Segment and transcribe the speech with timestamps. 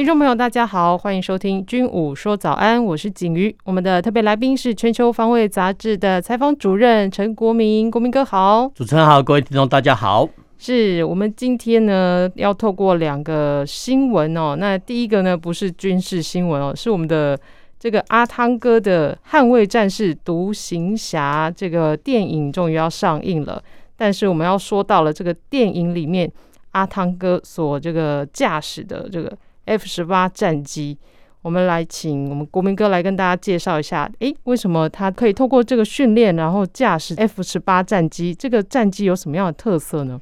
[0.00, 3.54] 听众朋友，大家好，欢迎收听《军武说早安》，我是景瑜。
[3.64, 8.66] 我们的特别来宾是《全球防卫杂志》的采访主任陈国民，国民哥好。
[8.74, 10.26] 主持人好，各位听众大家好。
[10.56, 17.38] 是我们今天呢要透过两个新闻哦，那第一个呢不是军事新闻哦，是我们的
[17.78, 23.62] 这个阿汤哥的《捍卫战士独行侠》这个电影终于要上映了，
[23.98, 26.32] 但是我们要说到了这个电影里面
[26.70, 29.30] 阿汤哥所这个驾驶的这个。
[29.64, 30.98] F 十八战机，
[31.42, 38.34] 我们来请我们国民哥来跟大家介绍一下，诶，为什么他可以透过这个训练，然后驾驶 F 十八战机？
[38.34, 40.20] 这个战机有什么样的特色呢？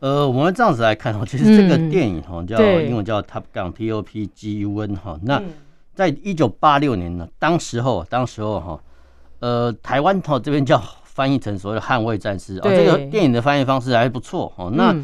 [0.00, 5.18] 呃，我们这样子来看哦，其实这个电影哈叫英文叫 Top Gun T O P G U N 哈。
[5.22, 5.42] 那
[5.94, 8.80] 在一九八六年呢，当时候，当时候哈，
[9.40, 14.70] 呃，台湾哈这边叫翻译成所谓的捍卫战士，哦，这个电影的翻译方式还不错哦。
[14.72, 14.94] 那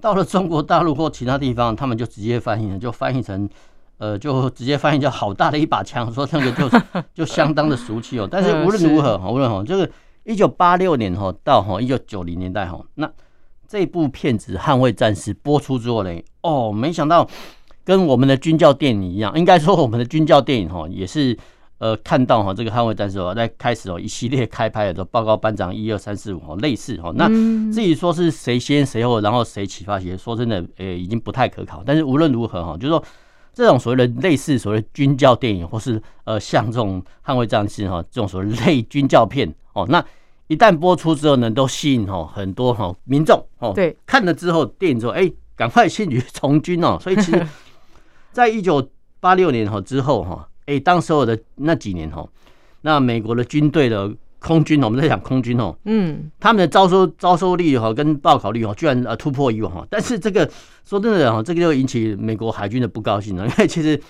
[0.00, 3.48] 到了中国大陆或其他地方，他们就直接翻译了，就翻译成，
[3.98, 6.70] 呃，就直接翻译叫“好大的一把枪”，说那个就
[7.14, 8.28] 就相当的俗气哦。
[8.30, 9.90] 但是无论如何哈，无论哈，这个
[10.24, 13.10] 一九八六年哈到哈一九九零年代哈，那
[13.66, 16.10] 这部片子《捍卫战士》播出之后呢，
[16.42, 17.28] 哦，没想到
[17.84, 21.36] 跟我们的军教电影一样，应该说我们的军教电影哈也是。
[21.78, 27.28] 呃，看到哈这个捍卫战士哦，在开始哦一系列开拍的时候，报告班长一二三四五哦，类似哦，那
[27.70, 31.82] 至于说是谁先谁后，然后谁启发谁，说真的，呃，已经不太可考。
[31.84, 33.04] 但是无论如何哈，就是说
[33.52, 40.02] 这种所谓的类似所谓军教电影，或是呃像这种捍卫战士哈这种所谓类军教片哦，那
[40.46, 46.96] 一旦播出之后呢，都吸引哈很多哈民众哦，对，看了之后电影之后，哎，赶快兴趣从军哦。
[46.98, 47.46] 所以其实，
[48.32, 48.88] 在一九
[49.20, 50.48] 八六年哈之后哈。
[50.66, 52.28] 哎、欸，当时候的那几年哦，
[52.82, 59.86] 那美国的军队的空军，我们在讲空军哦，嗯，他们的招收招收率哈跟报考率哈，居然呃突破以往哈。
[59.88, 60.48] 但是这个
[60.84, 64.00] 说真的哈，这个就引起美国海军的不高兴了，因为其实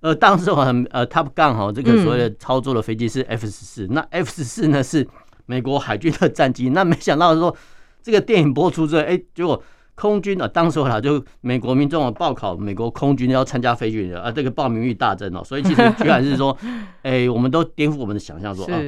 [0.00, 5.06] 呃当时很呃 Top Gun 哈，这个所谓的操作的飞机是 F 十四，那 F 十四呢是
[5.46, 7.54] 美国海军的战机，那没想到说
[8.02, 9.62] 这个电影播出之后，哎，结果。
[9.98, 16.56] 空军啊，当时哈就美国民众啊报考美国空军要参加飞行员啊，这个报名率大增哦， 所以其实居然是说，
[17.02, 18.80] 哎，我们都颠覆我们的想象，说啊，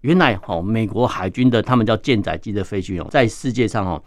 [0.00, 4.02] 原来哈美国海军的他们叫舰载机的飞行员，在世界上哈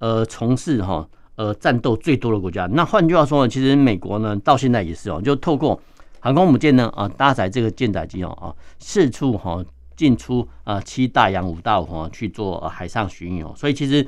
[0.00, 2.66] 呃从事哈呃战斗最多的国家。
[2.66, 5.80] 那换句话说呢，其实美国呢到现在也是哦，就透过
[6.20, 9.64] 航空母舰呢啊搭载这个舰载机哦啊四处哈
[9.96, 14.06] 进出啊七大洋五大湖去做海上巡游，所以其实。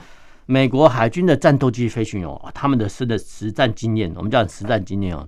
[0.51, 5.25] 美国海军的战斗机飞行员哦，他们的实的实战经验，我们叫实战经验哦，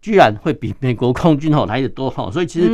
[0.00, 2.70] 居然会比美国空军哦来的多哦，所以其实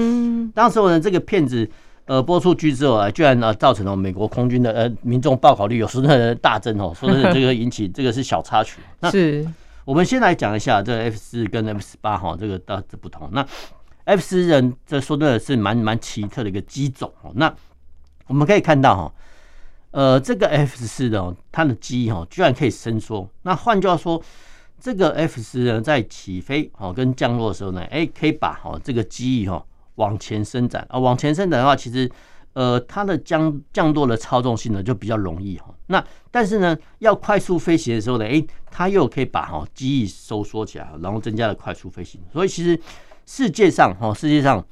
[0.54, 1.68] 当时候呢，这个片子
[2.04, 8.78] 呃播出去之后啊，居然呃造成了美国空军的呃民众报考率有时的大增哦，说是这个引起 这个是小插曲。
[9.00, 9.44] 那是
[9.84, 13.28] 我们先来讲一下这个 F 四跟 F 十八哈这个大致不同。
[13.32, 13.44] 那
[14.04, 17.52] F 四人这说的是蛮蛮奇特的一个机种哦，那
[18.28, 19.12] 我们可以看到哈。
[19.92, 23.28] 呃，这个 F 四的它的机翼哈，居然可以伸缩。
[23.42, 24.22] 那换句话说，
[24.78, 29.64] 这个 F 四呢，在起飞哦跟降落的时候呢，哎，可以把哦这个机翼哈
[29.96, 32.08] 往前伸展啊，往前伸展的话，其实
[32.52, 35.74] 呃它的降降落的操纵性呢就比较容易哈。
[35.88, 38.40] 那但是呢，要快速飞行的时候呢，哎，
[38.70, 42.20] 它又可以把哈机翼收缩起来，然后增加了快速飞行。
[42.32, 42.80] 所以其实
[43.26, 44.64] 世界上哈，世界上。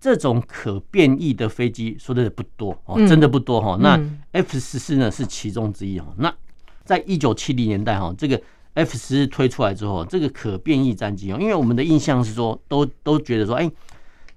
[0.00, 3.76] 这种可变异的飞机说的不多哦，真的不多哈。
[3.80, 4.00] 那
[4.30, 6.04] F 十四呢是其中之一哦。
[6.18, 6.32] 那
[6.84, 8.40] 在一九七零年代哈，这个
[8.74, 13.68] F 十四推出来之后，这个可变异战机哦，因为我们的印象是说，都都觉得说，哎，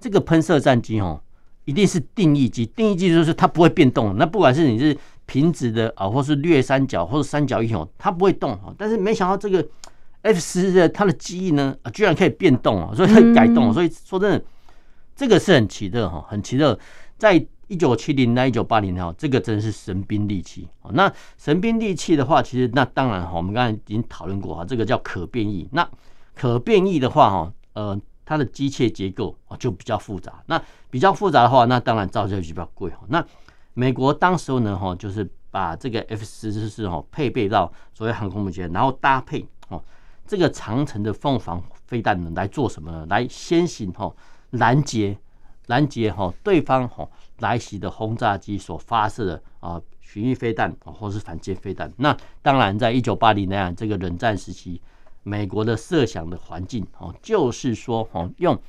[0.00, 1.20] 这个喷射战机哦，
[1.64, 4.16] 一定是定义机，定义机就是它不会变动。
[4.18, 4.96] 那不管是你是
[5.26, 8.58] 平直的啊，或是掠三角或者三角翼哦，它不会动。
[8.76, 9.64] 但是没想到这个
[10.22, 13.72] F 十四的它的机翼呢，居然可以变动哦，所以它改动。
[13.72, 14.44] 所以说真的。
[15.22, 16.76] 这个是很奇特哈，很奇特。
[17.16, 17.32] 在
[17.68, 20.68] 一九七零到一九八零年哈，这个真的是神兵利器。
[20.94, 25.68] 那神兵利器的话，其实那当然哈，我们刚才已经讨论过哈，这个叫可变异。
[25.70, 25.88] 那
[26.34, 30.42] 可变异的话哈，呃，它的机械结构就比较复杂。
[30.46, 30.60] 那
[30.90, 33.02] 比较复杂的话，那当然造价就比较贵哈。
[33.06, 33.24] 那
[33.74, 39.80] 美国当时候呢哈，就是把这个 F 十四哈配备到所谓航空母舰，然后搭配哦
[40.26, 43.06] 这个长城的凤凰飞弹呢来做什么呢？
[43.08, 44.12] 来先行哈。
[44.52, 45.18] 拦截
[45.66, 47.06] 拦截哈对方哈
[47.38, 51.92] 来袭的轰炸机所发射的啊巡弋飞弹啊，或是反舰飞弹。
[51.96, 54.80] 那当然，在一九八零年这个冷战时期，
[55.22, 58.60] 美国的设想的环境哦，就是说哦，用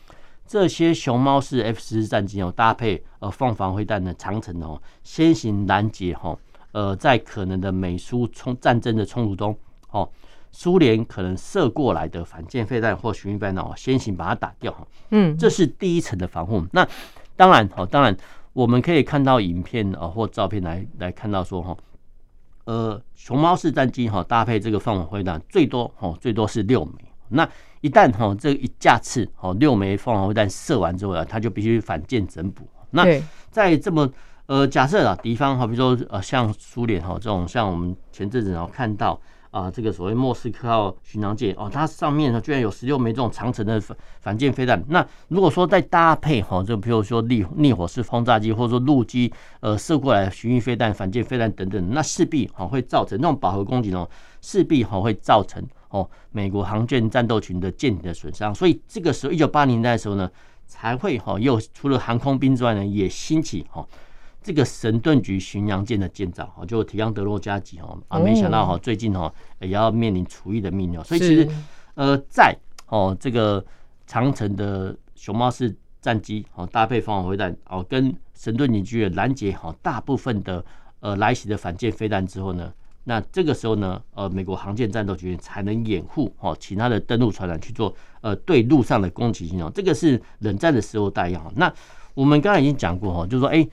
[0.45, 6.38] 这些熊猫式 F 十四战机哦，搭配呃放防飞弹的长城哦，先行拦截哈，
[6.71, 9.57] 呃，在可能的美苏冲战争的冲突中
[9.89, 10.09] 哦。
[10.55, 14.88] 苏联可能射过来的反舰飞弹或巡弋飞弹哦，先行把它打掉哈。
[15.09, 16.63] 嗯，这是第一层的防护。
[16.71, 16.88] 那
[17.35, 18.15] 当然哦，当然
[18.53, 21.75] 我们可以看到影片啊或照片来来看到说哈，
[22.65, 26.94] 呃，熊猫式战机哈搭配这个放火飞弹最多哦最多是六枚。
[27.29, 27.50] 那
[27.81, 32.63] 一旦哈这一架次哦六枚放火飞弹射完之后啊，它就必须反舰整补。
[32.91, 33.03] 那
[33.50, 34.07] 在这么
[34.45, 39.19] 呃假设啊敌方哈比如说呃像苏联哈这种像我们前阵子然后看到。
[39.53, 44.83] 啊，这个所谓莫斯科号巡洋舰哦，它上面呢居然有十六枚这种长程的反反舰飞弹。
[44.88, 54.09] 那如果说再搭配哈，就比如说逆逆火式轰炸机，或者说陆基呃射过来巡弋飞弹、反舰飞弹等等，那势必哈会造成那种饱和攻击哦，
[54.41, 58.55] 势必哈会造成哦美国航舰战斗群的舰艇的损伤。
[58.55, 60.27] 所以这个时候，一九八零年代的时候呢，
[60.65, 63.85] 才会哈又除了航空兵之外呢，也兴起哈。
[64.43, 71.49] 这个神盾局巡洋舰的建造，哦，就提康德洛加级，哦，啊，没想到哈，最近哈也要面临除役的命运，所以其实，
[71.95, 72.53] 呃，在
[72.87, 73.65] 哦这个
[74.05, 80.63] 长城的熊猫式战机，哦，搭配防火飞弹，哦，跟神盾局的拦截，好大部分的
[80.99, 82.73] 呃来袭的反舰飞弹之后呢，
[83.05, 91.49] 那这个时候呢，呃，美国航舰战斗局才能掩护哦其他的登陆船舰去做呃对陆上的攻击性哦，这个是冷战的时候带样。
[91.55, 91.73] 那
[92.13, 93.65] 我们刚才已经讲过哈，就是说，哎。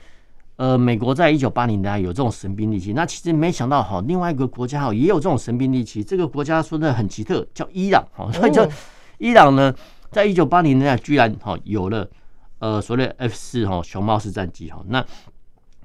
[0.60, 6.04] 呃，美国在一九八零年代有这种神兵利器，那其实没想到哈，另外一个国家哈也有这种神兵利器。
[6.04, 8.68] 这个国家说的很奇特，叫伊朗哈，所以 叫
[9.16, 9.74] 伊朗呢，
[10.10, 12.06] 在一九八零年代居然哈有了
[12.58, 14.84] 呃所谓的 F 四哈熊猫式战机哈。
[14.88, 15.02] 那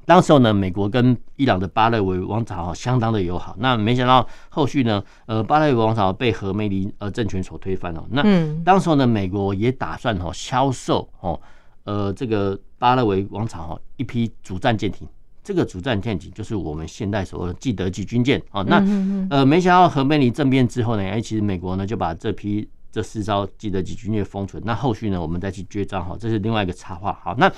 [0.04, 3.56] 当时候呢，美国跟伊朗的巴勒维王朝相当的友好。
[3.57, 8.04] 那没想到后续呢，呃，巴勒维王朝被荷梅尼呃政权所推翻了。
[8.10, 8.21] 那
[8.66, 11.39] 当时候呢，美国也打算哈销售哦。
[11.85, 15.07] 呃，这个巴勒维王朝哈，一批主战舰艇，
[15.43, 18.63] 这个主战舰艇就是我们现代所谓的基德级军舰啊。
[18.63, 18.83] 那
[19.29, 24.61] 呃，没想到和梅尼政变之后呢，哎，其实美国呢就把这批这四艘基德级军舰封存。
[24.65, 27.13] 那后续呢，我们再去绝章哈，这是另外一个插画。
[27.21, 27.51] 好，那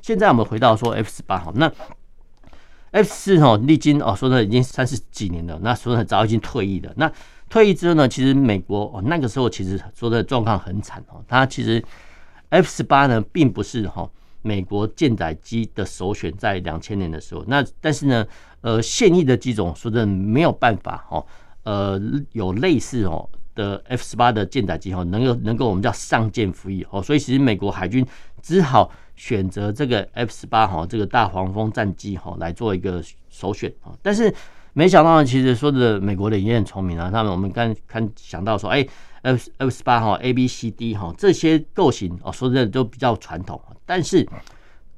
[0.00, 1.70] 现在我们回到说 F 十八哈，那
[2.92, 6.90] F 四哈历经哦，说的已经三十几年了，那说的早已经退役了。
[6.96, 7.12] 那
[7.50, 11.84] 退役之后呢，其实美国哦那个时候其实说的状况很惨哦，它其实。
[12.54, 14.08] F 十八呢，并不是哈
[14.42, 18.24] 美国舰载机的首选，在两千年的时候，那但是呢，
[18.60, 21.26] 呃，现役的机种说真的没有办法哈，
[21.64, 28.06] 呃，有类似哦的 F 十八的舰载机哈，能够能够我们叫上舰服役哦，所以其实美国海军
[28.40, 34.32] 只好选择这个 F 十八哈这个大黄蜂战机哈来做一个首选啊，但是
[34.74, 38.86] 没想到，其实说的美国人也很聪明啊，他们我们刚刚想到说，哎。
[39.24, 44.26] F F 十八哈 A B C D 哈这些构型哦，说真的都比较传统，但是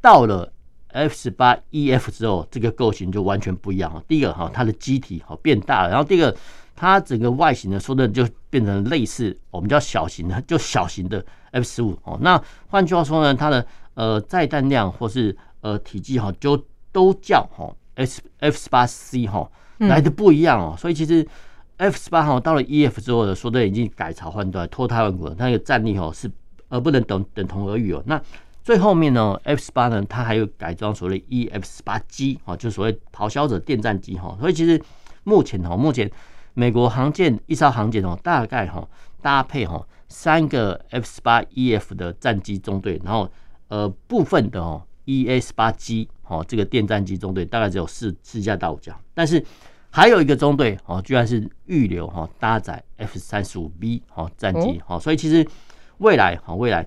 [0.00, 0.52] 到了
[0.88, 4.02] F 十八 E F 之后，这个构型就完全不一样了。
[4.08, 6.36] 第一个哈，它的机体哈变大了，然后第二个，
[6.74, 12.18] 它整个外形呢，说的就变成类似我们叫小型的，就小型的 F 十五哦。
[12.20, 16.60] 那换句话说呢，它的呃载弹量或是呃体积哈，就
[16.90, 19.48] 都叫哈 S F 十八 C 哈
[19.78, 20.74] 来的不一样哦。
[20.76, 21.24] 所以其实。
[21.78, 25.28] F 十八号到了 EF 之后呢，说的已经改朝换代，脱胎换骨。
[25.36, 26.30] 那个战力哦是
[26.68, 28.02] 呃不能等等同而语哦。
[28.06, 28.20] 那
[28.62, 34.36] 最后面呢，F 十八呢，它还有改装所谓 EF 十八 G 啊，就所谓咆哮者电战机哈。
[34.40, 34.80] 所以其实
[35.24, 36.10] 目前哈，目前
[36.54, 38.88] 美国航舰一艘航舰哦，大概哈
[39.20, 43.30] 搭配哈三个 F 十八 EF 的战机中队，然后
[43.68, 49.44] 呃部分的哦 EA 十八 G 哦这个电战机中队大概只有四四架到五架，但是。
[49.96, 55.48] 还有一个中队哦，居然是预留哈搭载 F 三十五 B 哦战机哦，所以其实
[55.96, 56.86] 未来哈未来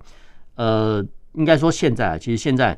[0.54, 2.78] 呃，应该说现在其实现在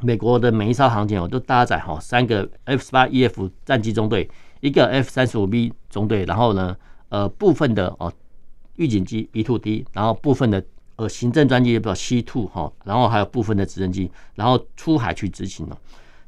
[0.00, 6.76] 美国的每一艘航舰哦都搭载哈三个 F 十八 EF 战机中队，一个 F 三十五 B 中队，然后呢
[7.10, 8.12] 呃部分的哦
[8.74, 10.60] 预警机 B two D，然后部分的
[10.96, 15.78] 呃行政专机比如 C two 哈，然后还有部分的直升机，然后出海去执行了，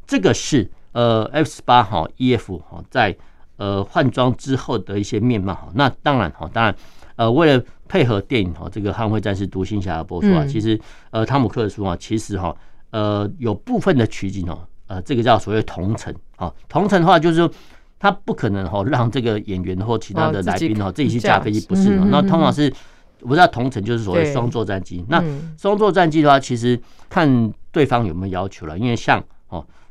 [0.06, 0.70] 这个是。
[0.98, 3.16] 呃，F 十八哈 EF 哈在
[3.56, 6.74] 呃换装之后的一些面貌哈，那当然哈，当然
[7.14, 10.76] 呃为了配合电影哈这个《捍卫战士独行侠》的播出啊，其实
[11.12, 12.52] 呃汤姆克鲁斯啊，其实哈
[12.90, 17.48] 呃有部分的取景哦，呃这个叫所谓同城啊，同城的话就是说
[18.00, 22.72] 他不可能哈让这个演员或其他的来宾哈自己去驾飞机，不是，那通常是
[23.20, 25.04] 不是同城，就是所谓双座战机。
[25.08, 25.22] 那
[25.56, 29.24] 双座战机的话，其实看对方有没有要求了，因为像哦，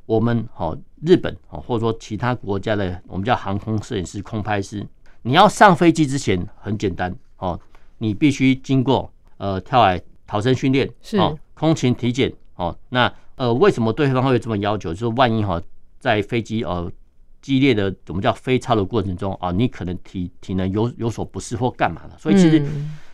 [0.08, 4.84] 我们哦日本哦，或者说其他国家的，我们叫航空摄影师、空拍师，
[5.22, 7.60] 你要上飞机之前很简单哦，
[8.00, 12.76] 你必须经过呃跳海逃生训练，是哦，空勤体检哦。
[12.90, 14.92] 那呃，为什么对方会这么要求？
[14.92, 15.62] 就是万一哈，
[16.00, 16.92] 在飞机呃。
[17.40, 22.62] 激烈的我们叫飞操的过程中啊，你可能体体能有有所不适或干嘛的，所以其实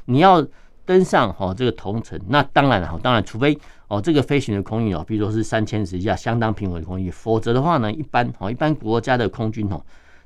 [0.06, 0.44] 你要
[0.86, 3.56] 登上哈这个同城，那当然哈，当然除非
[3.94, 9.84] 哦这个飞行的空域哦，比如说是三千尺以下相当平稳的空域，否则的话呢，一般哦一般国家的空军哦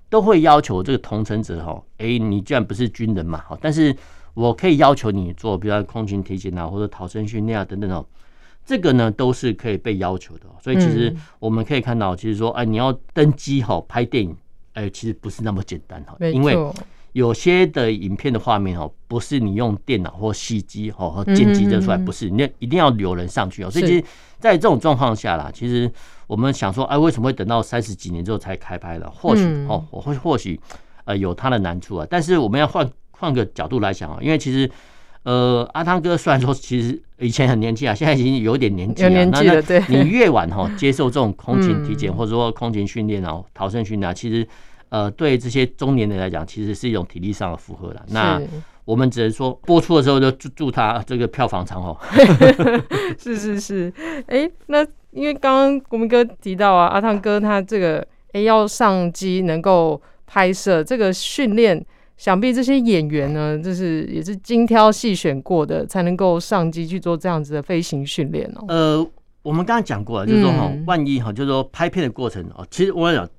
[0.09, 3.95] 都会要求这个同乘者哈，哎你既然不是军人嘛，好，但是
[4.33, 8.05] 我可以要求你做，比如说空勤体检啊，或者逃生训练啊等等哦。
[8.65, 14.35] 这个呢都是可以被要求的，所以其实我们可以看到，其实说，哎，你要登机哈拍电影，
[14.73, 16.53] 哎，其实不是那么简单哈，因为
[17.13, 23.69] 有些的影片的画面哦，不是你用电脑或吸机哦和剪辑的出来，不是，你一定要有人上去哦。
[23.71, 24.03] 所以其实，
[24.39, 25.91] 在这种状况下啦，其实
[26.27, 29.09] 我们想说，哎，为什么会等到三十几年之后才开拍了？
[29.09, 30.59] 或许哦，我会或许
[31.05, 34.69] 呃有它的难处啊，但是我们要换换个角度来想啊，因为其实。
[35.23, 39.09] 呃，阿汤哥虽然说其实以前很年轻啊，现在已经有点年纪了。
[39.09, 39.83] 年纪了，对。
[39.89, 44.47] 你越晚哈接受这种空 勤体检或者说空勤训练啊、逃生训练啊，其实
[44.89, 48.05] 呃对这些中年人来讲，其实是一种体力上的负荷了。
[48.09, 48.41] 那
[48.85, 51.95] 我们只能说播出的时候就祝祝他这个票房长虹。
[53.17, 53.93] 是 是是，
[54.27, 61.85] 哎、欸，那因为刚刚国民哥提到啊，阿汤哥他这个哎、欸、要上机能够拍摄这个训练。
[62.17, 68.65] 想必这些演员呢，就是也是精挑细选过的，才能够上机去做这样子的飞行训练哦。
[68.69, 69.07] 呃，
[69.43, 73.29] 我们刚刚讲过了，就是说哈，万一哈，就是说拍片的过程哦，其实我跟你讲，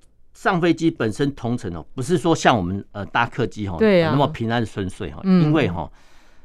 [0.41, 5.91] 上飞机本身同程哦，不是说像我们呃搭客机哈，对啊，那么平安顺遂哈，因为哈。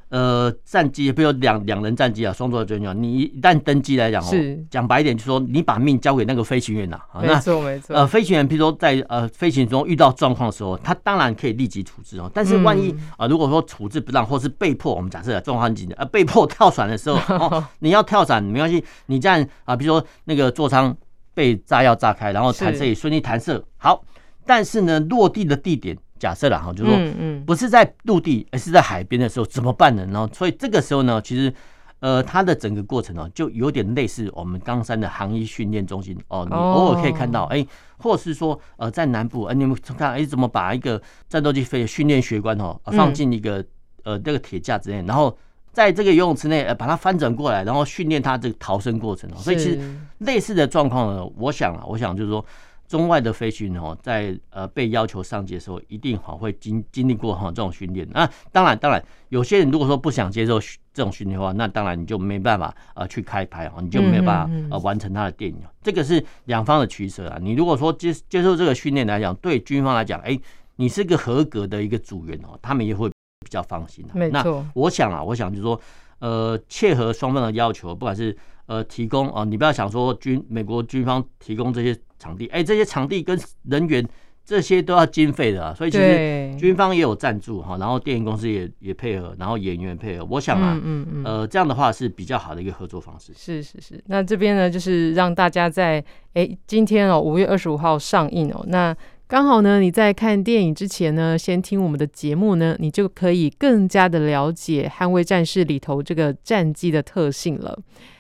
[0.10, 4.30] 呃，战机，比如两两人战机啊，双座的军机，你一旦登机来讲哦，
[4.70, 7.00] 讲白一点，就是说你把命交给那个飞行员呐。
[7.20, 7.96] 没错没错。
[7.96, 12.30] 呃，飞行员，譬如说在呃飞行中遇到状况的时候，他当然可以立即处置哦。
[12.32, 20.96] 但是万一啊、呃，如果说处置不当，或是被迫，我们假设状况很紧急，呃，被迫跳伞的时候，哦， 你要跳伞没关系，你这样啊，比如说那个座舱
[21.34, 24.04] 被炸药炸开，然后弹射也顺利弹射好，
[24.46, 25.98] 但是呢，落地的地点。
[26.20, 30.06] 假设了哈，就是说，不是在陆地，而是在海边的时候怎么办呢？
[30.06, 31.54] 然后，所以这个时候呢，其实，
[32.00, 36.48] 呃，它的整个过程呢，就有点类似我们冈山的航医训练中心哦。
[36.50, 43.62] 你偶尔可以看到，哎，或是说，呃，在南部，哎，你们看，哎，怎么把一个战斗机飞训练学官哦，放进一个
[44.04, 45.38] 呃那个铁架之内，然后
[45.74, 49.30] 在这个游泳池内，呃，把它翻转过来，然后训练它这个逃生过程。
[49.36, 49.80] 所以，其实
[50.20, 52.46] 类似的状况呢，我想啊，我想就是说。
[52.86, 58.08] 中外的飞行员哦，在呃被要求上机的时候，一定好会经经历过哈这种训练。
[58.12, 60.60] 那当然，当然有些人如果说不想接受
[60.94, 65.58] 这种训练的话，那当然你就没办法呃去开拍哦，你就没有办法呃完成他的电影。
[65.82, 67.40] 这个是两方的取舍啊。
[67.42, 70.40] 你如果说接接受这个训练来讲，对军方来讲，哎，
[70.76, 73.13] 你是个合格的一个组员哦，他们也会比
[73.54, 74.06] 较放心。
[74.14, 74.44] 没错。
[74.44, 75.80] 那我想啊，我想就是说，
[76.20, 81.98] 呃，切合双方的要求，不管是呃提供啊，你不要想说军美国军方提供这些。
[82.20, 84.08] 场地，哎，这些场地跟人员
[84.46, 93.34] 这些都要经费的啊，所以其实军方也有赞助哈，然后电影公司也也配合，然后演员配合，我想啊，嗯嗯，呃，这样的话是比较好的一个合作方式。
[93.36, 98.96] 是是是，那这边呢，就是让大家在哎今天哦，五月二十五号上映哦，那
[99.34, 107.76] 刚好呢，你在看电影之前呢，先听我们的节目呢，你就可以更加的了解《捍卫战士》里头这个战机的特性了。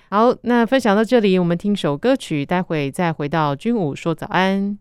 [0.10, 4.79] 好，那分享到这里，我们听首歌曲，待会再回到军武说早安。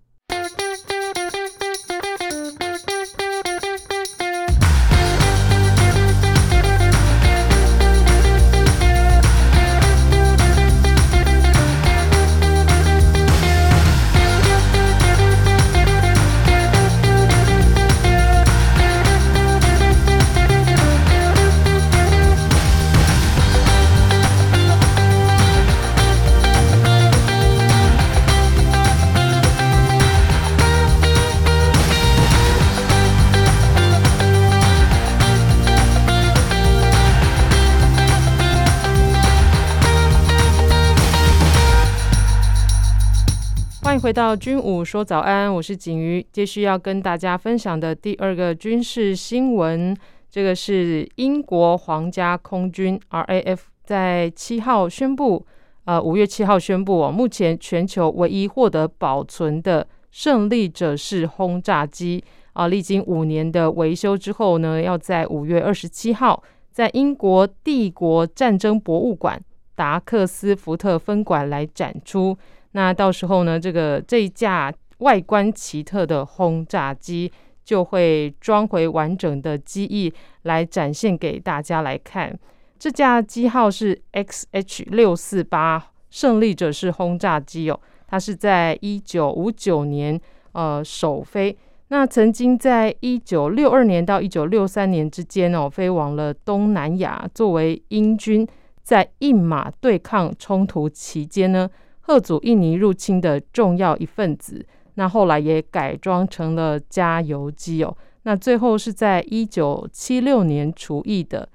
[43.92, 46.26] 欢迎回到军武说早安，我是景瑜。
[46.32, 49.94] 接续要跟大家分享的第二个军事新闻，
[50.30, 55.44] 这个是英国皇家空军 RAF 在七号宣布，
[55.84, 69.38] 呃，五月七号宣布哦，目前全球唯一获得保存的胜利者式轰炸机啊，历经五年的维修之后呢，要在五月二十七号在英国帝国战争博物馆
[69.74, 72.34] 达克斯福特分馆来展出。
[72.72, 77.30] 那到时候呢，这个这一架外观奇特的轰炸机
[77.64, 80.12] 就会装回完整的机翼
[80.42, 82.38] 来展现给大家来看。
[82.78, 90.20] 这架机号是 XH 六四八胜利者式轰炸机哦，它是在一九五九年
[90.52, 91.56] 呃首飞。
[91.88, 98.48] 那曾经在一九六二年到一九六三年之间哦，飞往了东南亚，作为英军
[98.82, 101.68] 在印马对抗冲突期间呢，
[102.02, 104.64] 赫祖印尼入侵的重要一份子。
[104.94, 107.96] 那后来也改装成了加油机哦。
[108.24, 111.48] 那最后是在一九七六年除役的。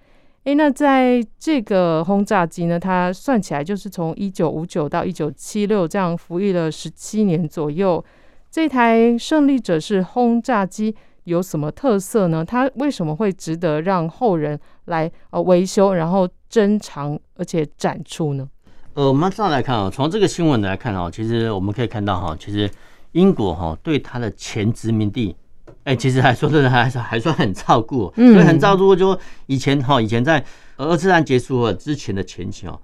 [0.46, 8.04] 诶，那在这个轰炸机呢，它算起来就是从一九五九到一九七六这样服役了十七年左右。
[8.50, 12.44] 这台胜利者式轰炸机有什么特色呢？
[12.44, 18.50] 它为什么会值得让后人来呃维修，然后珍藏而且展出呢？
[18.98, 22.68] 呃，我们这样来看啊，从这个新闻来看啊，其实我们可以看到哈，其实
[23.12, 25.36] 英国哈对它的前殖民地，
[25.84, 28.96] 哎，其实还说真的还是还算很照顾，嗯，所以很照顾。
[28.96, 30.44] 就以前哈，以前在
[30.77, 32.82] 二次大战结束了之前的前期哦，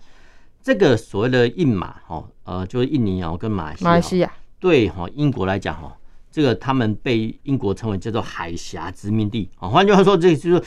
[0.62, 3.90] 这个所谓的印马哈，呃，就是印尼哦跟马来西亚。
[3.90, 5.98] 马来西亚对哈，英国来讲哈，
[6.32, 9.68] 这个他们被英国称为叫做海峡殖民地啊。
[9.68, 10.64] 换句话说，这个就是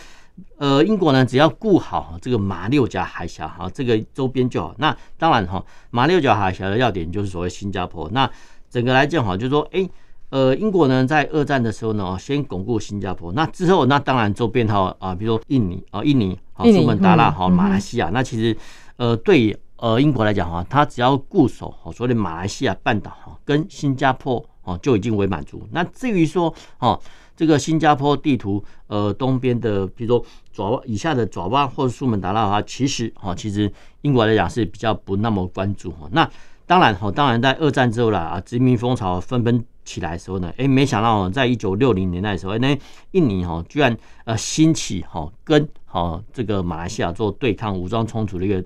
[0.59, 4.75] 呃，英国呢只要顾好这个马六甲海峡哈，这个周边就好。
[4.78, 8.09] 那当然哈，马六甲海峡的要点就是所谓新加坡。
[8.12, 8.31] 那
[8.69, 9.88] 整个来讲哈，就是说哎，
[10.31, 13.33] 呃，英国呢在二战的时候呢，先巩固新加坡。
[13.33, 18.11] 那之后那当然周边哈啊，比如说印尼啊，印尼啊，苏门答腊哈，马来西亚。
[18.12, 18.57] 那其实
[18.97, 19.57] 呃对。
[19.78, 25.69] 呃，英国来讲哈，它只要固守哦，所谓的马来西亚半岛哈，跟新加坡哦就已经为满足。
[25.71, 26.99] 那至于说哦，
[27.37, 36.08] 这个新加坡地图呃东边的，比如说爪哇以下的爪哇或者苏门答腊的话，其实哈，其实英国来讲是比较不那么关注哈。
[36.13, 36.28] 那
[36.67, 42.76] 当然哈，当然在二战之后啦，啊，殖民风潮纷纷起来的时候呢，哎，没想到在一九六零年代的时候，那
[43.13, 48.65] 印尼哈居然呃兴起哈跟哈这个马来西亚做对抗武装冲突的一个。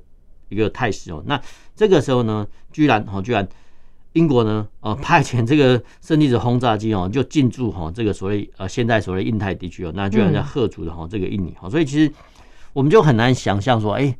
[0.52, 1.40] 一个态势哦，那
[1.76, 3.48] 这个时候呢，居然哈，居然
[4.12, 12.12] 英国呢，呃， 派遣这个胜利者轰炸机哦，就进驻哈这个所谓呃现在所谓印太地区哦，那居然在吓阻的哈这个印尼哈，所以其实
[12.72, 14.16] 我们就很难想象说，哎，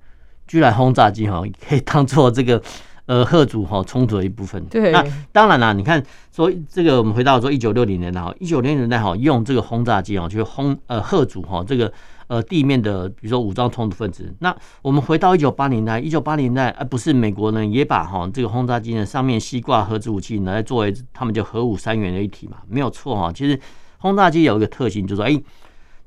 [0.47, 2.63] 居然轰炸机哈可以当做这个
[3.07, 4.65] 呃吓阻哈冲突的一部分。
[4.67, 6.03] 对，那当然啦，你看
[6.35, 11.93] 说这个我们回到说一九六零年代哈，一九六零年代哈用这个轰炸机啊去轰呃吓阻哈这个。
[12.31, 14.33] 呃，地面的，比如说武装冲突分子。
[14.39, 23.33] 那我们回到一九八零年代，一九八零年代，而不是美国呢，也把哈这个轰炸机呢上面吸挂核子武器呢，来作为他们叫核武三元的一体嘛，没有错哈。
[23.33, 23.59] 其实
[23.99, 25.43] 轰炸机有一个特性，就是说，哎，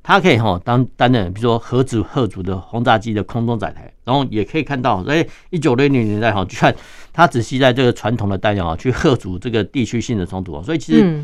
[0.02, 6.74] 它可以哈当担任，比如说核子吓阻的轰炸机的空中载台，然后也可以看到，哎，一九六零年代哈，就看
[7.12, 10.64] 它只系在这个传统的弹药啊，去吓阻这个地区性的冲突。
[10.64, 11.22] 所以其实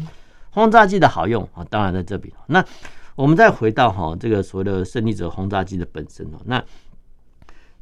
[0.49, 2.33] 轰炸机的好用啊，当然在这边。
[2.47, 2.61] 那
[3.19, 6.63] 我们再回到哈这个所谓的胜利者轰炸机的本身哦，那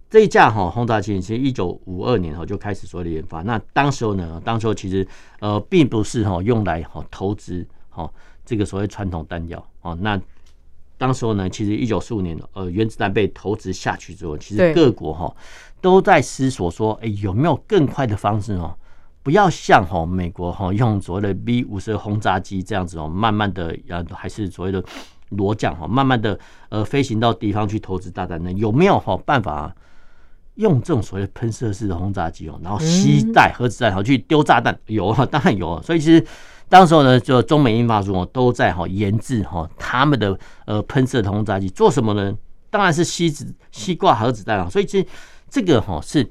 [0.09, 5.07] 这一架哈轰炸机其实一九五二年哈就开始所谓的研发，那当时候呢，当时候其实
[5.39, 8.11] 呃并不是哈用来哈投掷哈
[8.43, 10.19] 这个所谓传统弹药哦，那
[10.97, 15.31] 当时候呢，其实一九四五年呃原子弹被投掷下去之后，其实各国哈
[15.79, 18.75] 都在思索说，哎有没有更快的方式哦，
[19.21, 24.83] 不要像哈美国哈用所谓的 B 五十二轰炸机这样子哦，慢慢的呃还是所谓的。
[25.29, 28.51] 螺降哈，慢慢的呃飞行到敌方去投掷炸弹呢？
[28.53, 29.75] 有没有哈办法
[30.55, 34.77] 用这种所谓喷射式的轰炸机哦，然后携带核子弹然后去丢炸弹？
[34.85, 35.81] 有啊，当然有。
[35.81, 36.25] 所以其实
[36.69, 42.33] 当时候呢，就中美英法苏都在哈研制哈他们的呃喷射轰炸机做什么呢？
[42.69, 44.69] 当然是吸子吸挂核子弹啊。
[44.69, 45.05] 所以其实
[45.49, 46.27] 这个哈是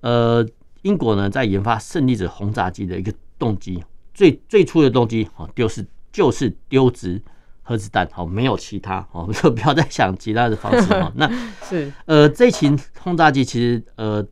[0.00, 0.46] 呃
[0.82, 3.82] 英国呢在研发胜利者轰炸机的一个动机，
[4.14, 7.20] 最最初的动机哈就是就是丢掷。
[7.68, 11.12] 核子弹好，没有其他哦， 就不要再想其他的方式哦。
[11.16, 11.28] 那
[11.68, 14.24] 是呃，这型轰炸机其实呃，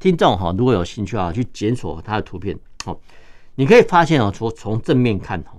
[0.00, 2.98] 听众哈，如果有兴趣啊，去检索它的图片哦，
[3.54, 5.54] 你可以发现哦，从从正面看哦，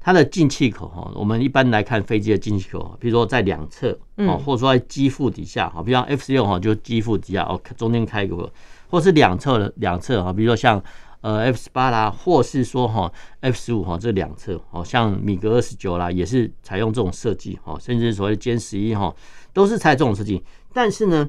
[0.00, 8.50] 它的进气口哈，我们一般来看飞机的进气口，比如说在两侧哦，或者说在机腹底下哈，比如 F 十六哈，就机腹底下哦，中间开一个，
[8.88, 10.82] 或是两侧的两侧哈，比如说像。
[11.22, 19.14] 呃，F 十八啦，或是说哈 F 十五哈，这两侧哦，像米格二十九啦，也是采用这种设计哈，甚至所谓的歼十一哈，
[19.52, 20.42] 都是采这种设计。
[20.72, 21.28] 但是呢，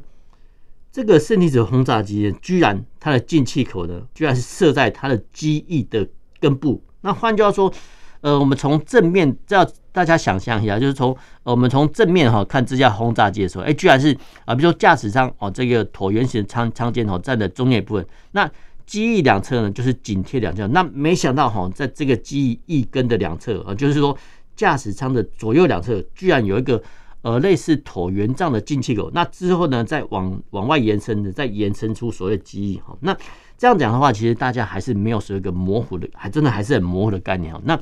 [0.91, 6.07] 这个胜利者轰炸机居然它的进气口呢，居然是设在它的机翼的
[6.39, 6.81] 根部。
[7.01, 7.73] 那换句话说，
[8.21, 18.49] 呃，我们从正面，这要大家想象一下，就是从我们从正面哈看这架轰炸机的时候，哎，居然是啊，比如说驾驶舱哦，这个椭圆形舱舱间哦占的中间部分，那
[18.91, 24.17] 机翼两侧呢就是紧贴两侧，那没想到哈，在这个机翼翼根的两侧啊，就是说
[24.53, 26.83] 驾驶舱的左右两侧居然有一个
[27.21, 33.15] 呃类似椭圆状的进气口，那之后呢再往往外延伸的，再延伸出所谓的机翼哈，那
[33.57, 37.79] 这样讲的话，其实大家还是没有说一个模糊的，还真的还是很模糊的概念哈，那。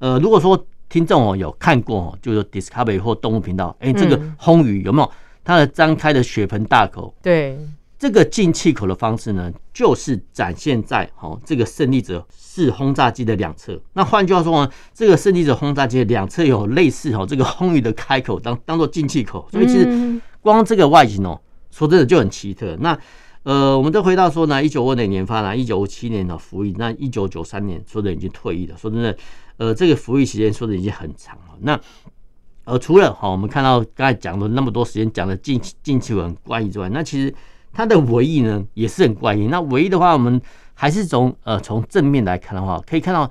[0.00, 5.10] 呃，如果说听众哦有看过哦，就是 Discovery 或动物频道，哎，这个轰鱼有没有？
[5.42, 7.12] 它的张开的血盆大口？
[7.20, 7.58] 对，
[7.98, 13.80] 这个进气口的方式呢，就是展现在哦这个胜利者式轰炸机的两侧。
[13.94, 22.76] 那换句话说呢，这个胜利者轰炸机的两侧有类似哦这个轰鱼的开口当当做进气口，所以其实光这个外形哦，说真的就很奇特。
[22.80, 22.98] 那
[23.42, 28.76] 呃，我们再回到说呢，一九五零年发呢，一九五七年的服役，那一九九三年说的已经退役了。
[28.76, 29.16] 说真的。
[29.58, 31.58] 呃，这个服役时间说的已经很长了。
[31.62, 31.80] 那
[32.62, 37.34] 呃，除了哈，我们看到刚才讲了那么多时间讲的进进气口很怪异之外，那其实
[37.78, 39.46] 它的尾翼呢也是很怪异。
[39.46, 40.42] 那尾翼的话，我们
[40.74, 43.30] 还是从呃从正面来看的话，可以看到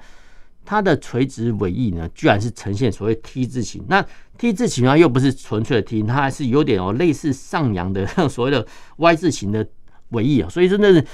[0.63, 3.83] 它的垂直尾翼呢，居然是呈现所谓 T 字形。
[3.89, 4.01] 那
[4.37, 9.67] T 字形啊，又不是纯粹的 T，它还是有点哦类似上扬的所谓的 Y 字形的
[10.11, 10.47] 尾翼啊。
[10.47, 11.05] 所以真的是。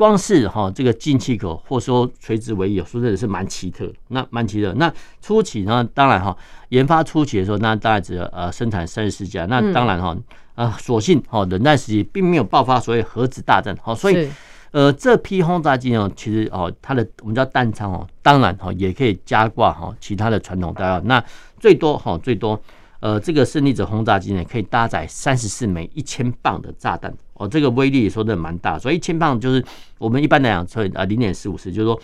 [0.00, 3.92] 光是哈这个进气口，或说垂直尾翼，说真的是蛮奇特。
[4.08, 4.72] 那蛮奇特。
[4.78, 6.34] 那初期呢，当然哈
[6.70, 9.44] 研发初期的时候，那大概只呃生产三十四架。
[9.44, 10.16] 那当然哈
[10.54, 13.76] 啊，所幸哈冷战时期并没有爆发所谓核子大战。
[13.82, 14.26] 好，所以
[14.70, 20.98] 呃这批轰炸机呢，其实哦它的我们叫弹仓哦，当然哈也可以加挂哈其他的传统弹药。
[21.04, 21.22] 那
[21.58, 22.58] 最多哈最多。
[23.00, 29.64] 呃，这个胜利者轰炸机呢，可以搭载三十四枚一千磅的炸弹哦，这个威力说的蛮大，所以一千磅就是
[29.98, 31.98] 我们一般来讲，所以啊零点四五次，就是说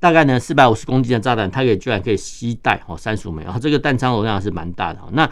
[0.00, 5.08] 大概呢四百五十公斤的炸弹，它可以居然可以携带哦三十五枚，然后这个弹仓容量是蛮大的哦。
[5.12, 5.30] 那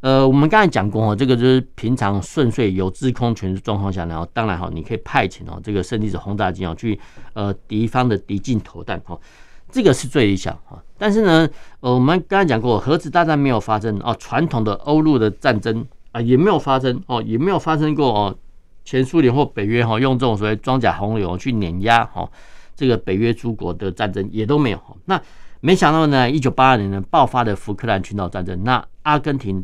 [0.00, 6.98] 呃，我们刚才讲过哦，这个就是平常顺遂有制空权的状况下，然后当然哈，你可以派遣哦这个胜利者轰炸机哦去
[7.34, 9.20] 呃敌方的敌境投弹哦。
[9.70, 11.46] 这个是最理想啊，但是呢，
[11.80, 18.34] 呃，我们刚才讲过，核子大战没有发生哦，传统的欧陆的战争啊也没有发生哦，也没有发生过哦，
[18.82, 22.26] 前苏联或北约哈用这种所谓装甲洪流去碾压哈
[22.74, 24.80] 这个北约诸国的战争也都没有。
[25.04, 25.20] 那
[25.60, 29.62] 没想到呢，一九八二年呢爆发的福克兰群岛战争，那阿根廷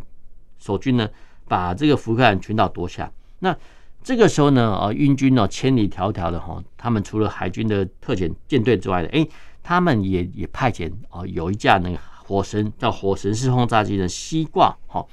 [0.58, 1.08] 守军呢
[1.48, 3.56] 把这个福克兰群岛夺下，那
[4.02, 9.26] 这个时候呢，呃，英军呢千里迢迢的哈，他们除了海军的特遣舰队之外的，哎。
[9.64, 15.05] 他们也也派遣哦，有一架那个火神叫火神式轰炸机的西挂哈，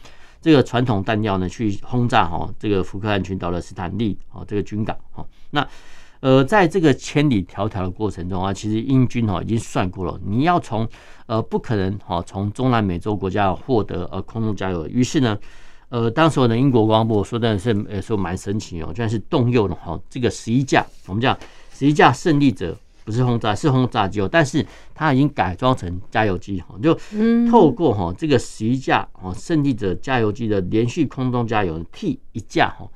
[0.42, 5.26] 这个传统弹药呢去轰炸哈这个福克兰群岛的斯坦利哦这个军港哈。
[5.52, 5.66] 那
[6.20, 10.88] 呃在这个千里迢迢的过程中啊，其实英军哈已经算过了，你要从
[11.28, 14.86] 呃不可能哈从中南美洲国家获得呃空中加油。
[14.88, 15.38] 于是呢，
[15.88, 21.38] 呃当时的英国国防部说的是呃说蛮神奇哦，居然是动用了哈这个十一架我们讲
[21.74, 22.78] 十一架胜利者。
[23.04, 26.94] 不是轰炸，是轰炸机哦，但是它已经改装成加油机哈，就
[27.50, 32.88] 透过哈这个十一架哦胜利者加油机的连续空中加油，替一架哈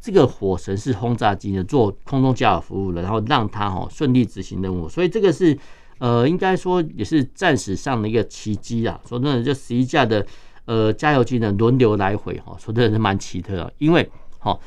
[0.00, 5.56] 这个火神式轰炸机呢做空中加油服务了，然后让它哈顺利执行任务，所以这个是
[5.98, 9.00] 呃应该说也是战史上的一个奇迹啊。
[9.08, 10.26] 说真的，这十一架的
[10.64, 14.58] 呃加油机呢轮流来回哈，说真的是蛮奇特的，因为哈。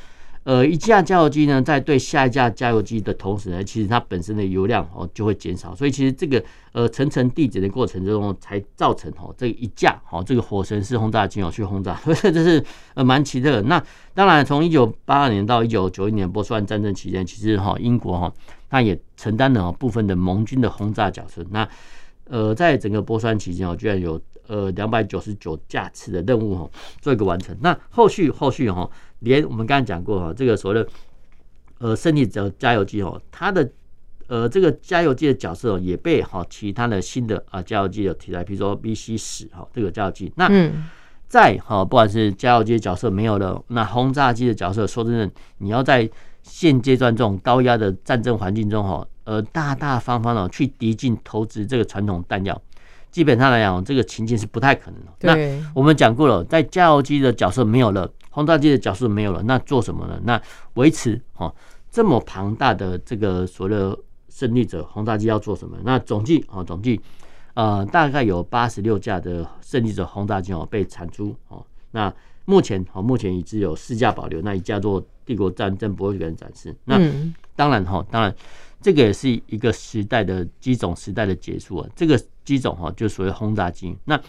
[0.45, 13.63] 呃，一架加油机呢，在对下一架加油机的同时呢，其实它本身的油量哦就会减少，所以其实这个呃层层递减的过程中，才造成哦这一架哦这个火神式轰炸机哦去轰炸，所以这是呃蛮奇特的。
[13.63, 18.31] 那当然，从一九八二年到一九九一年波斯湾战争期间，其实哈英国哈
[18.69, 21.43] 它也承担了部分的盟军的轰炸角色。
[21.49, 21.67] 那
[22.25, 26.69] 呃，在整个波斯湾期间哦，居然有呃两百九十九架次的任务哈
[27.01, 27.57] 做一个完成。
[27.61, 28.87] 那后续后续哈。
[29.19, 30.87] 连我们刚才讲过哈，这个所谓的
[31.79, 33.69] 呃胜利者加油机哦，它的
[34.27, 40.31] 呃这个加油机的角色也被哈其他的新的啊加油机的替代，比如说 BC 十哈这个加油机。
[40.35, 40.49] 那
[41.27, 46.07] 在哈不管是加油机的角色没有了，那轰炸机的角色，说真的，你要在
[46.43, 52.61] 现阶段这种高压的战争环境中哈，呃大大方方的去敌进投掷这个传统弹药，
[53.11, 55.35] 基本上来讲，这个情境是不太可能的。
[55.35, 58.09] 那我们讲过了，在加油机的角色没有了。
[58.35, 60.19] 轰炸机的角色没有了，那做什么呢？
[60.25, 60.41] 那
[60.73, 61.53] 维持哈
[61.89, 65.77] 这么庞大的这个所谓的胜利者轰炸机要做什么？
[65.85, 66.99] 那总计啊总计
[67.53, 76.75] 呃大概有八十六架的胜利者轰炸机哦被产出哦，那目前哈，目前已知有四架保留，那一架做帝国战争博物馆展示。
[76.83, 76.99] 那
[77.55, 78.35] 当然哈，当然
[78.81, 81.89] 这个也是一个时代的机种时代的结束啊。
[81.95, 83.95] 这个机种哈，就属于轰炸机。
[84.03, 84.19] 那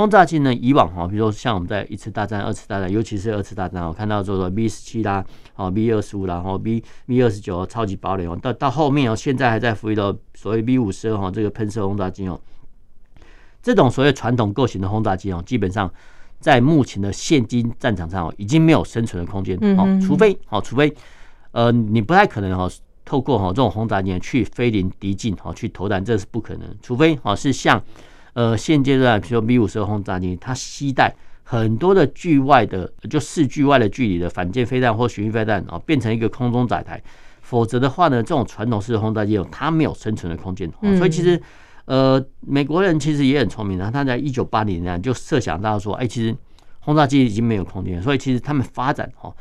[0.00, 5.24] 轰炸机呢，以往哈，比如说像我们在一次大战、二次大战，尤其是二次大战，我看到说说 B 十七啦，
[5.56, 12.40] 哦 B 二十五啦，然后 B B 二十九超级堡垒哦，到到后面哦，现在还在服役的所谓 B 五十二哈，这个喷射轰炸机哦，
[13.62, 15.90] 这种所谓传统构型的轰炸机哦，基本上。
[16.40, 20.90] 在目前的现今战场上哦，已经没有生存的空间哦，除非哦，除非
[21.50, 22.66] 呃，你不太可能哦，
[23.04, 26.66] 透过哈这种轰炸机去飞临敌境哦，去投弹，这是不可能。
[26.80, 27.78] 除非哦是像
[28.34, 37.02] 呃现阶段，比如说 B 五十二轰炸机，它携带很多的距外的，就视距外的距离的反舰飞弹或巡弋飞弹哦，变成一个空中载台，
[37.40, 40.70] 否则的话呢，这种传统式的轰炸机哦，它没有生存的空间。
[40.96, 41.40] 所以其实。
[41.86, 46.36] 呃，美国人其实也很聪明的，他在一九八零年就设想到说，哎，其实
[46.78, 49.34] 轰炸机已经没有空间，所以其实他们发展哈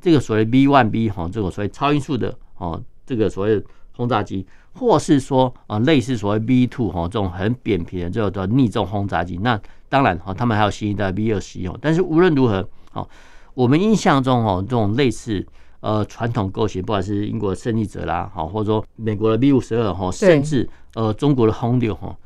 [0.00, 4.46] 这个所谓 B one B 哈这个所谓超音速的哦这个所谓轰炸机，
[4.78, 13.08] 或是说啊类似所谓 B two 哈这种很扁平的这种逆重轰炸机，那当然哈他们还有新一代 B 二十一哦，但是无论如何哦，
[13.54, 15.46] 我们印象中哦这种类似
[15.80, 22.16] 呃传统构型，不管是英国的胜利者啦，好或者说美国的 B 五十二哈，甚至呃，中国的轰六哈，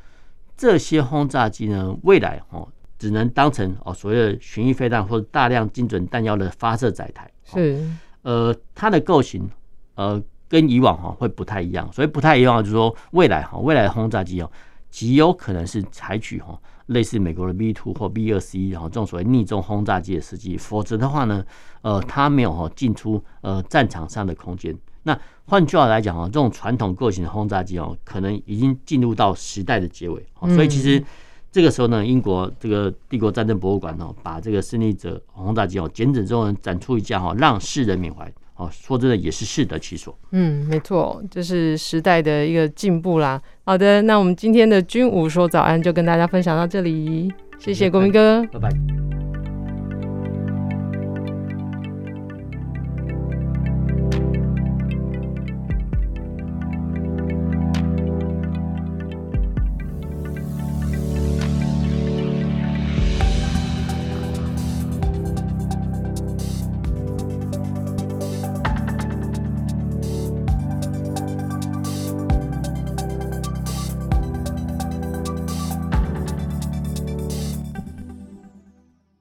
[0.57, 2.67] 这些轰炸机呢，未来哈
[2.99, 7.31] 只能当成哦所谓的巡弋飞弹或者大量精准弹药的发射载台。
[7.45, 7.85] 是，
[8.23, 9.49] 呃，它的构型
[9.95, 14.51] 呃跟以往哈会不太一样，所以不太一样就是说未来哈未来的轰炸机哦
[14.91, 21.45] 极有可能是采取哈类似美国的 B two 或 B 二十一然后这种所谓逆重轰炸机的设计，否则的话呢，
[21.83, 24.77] 呃，它没有哈进出呃战场上的空间。
[25.05, 30.27] 那换句话来讲啊，这种传统构型的轰炸机哦，可能已经进入到时代的结尾。
[30.41, 31.03] 所以其实
[31.53, 38.31] 这个时候呢，英国这个帝国战争博物馆哦，把这个胜利者轰炸机哦剪整之后呢，展出一架哈，让世人缅怀。
[38.61, 40.15] 哦，说真的也是适得其所。
[40.33, 43.41] 嗯，没错，这是时代的一个进步啦。
[43.65, 49.30] 好的，那我们今天的军武说早安就跟大家分享到这里，谢谢国民哥，拜拜。